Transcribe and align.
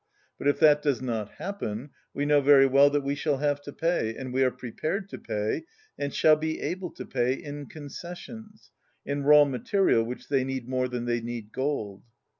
But 0.39 0.47
if 0.47 0.59
that 0.61 0.81
does 0.81 0.99
not 0.99 1.33
happen 1.33 1.91
we 2.11 2.25
know 2.25 2.41
very 2.41 2.65
well 2.65 2.89
that 2.89 3.03
we 3.03 3.13
shall 3.13 3.37
have 3.37 3.61
to 3.61 3.71
pay, 3.71 4.15
and 4.15 4.33
we 4.33 4.43
are 4.43 4.49
prepared 4.49 5.07
to 5.09 5.19
pay, 5.19 5.65
and 5.95 6.11
shall 6.11 6.35
be 6.35 6.59
able 6.59 6.89
to 6.93 7.05
pay, 7.05 7.33
in 7.35 7.67
concessions, 7.67 8.71
in 9.05 9.21
raw 9.21 9.45
material 9.45 10.03
which 10.03 10.27
they 10.27 10.43
need 10.43 10.67
more 10.67 10.87
than 10.87 11.05
they 11.05 11.21
need 11.21 11.51
gold." 11.51 12.01